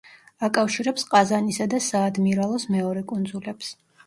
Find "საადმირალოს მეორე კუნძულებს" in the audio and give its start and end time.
1.89-3.71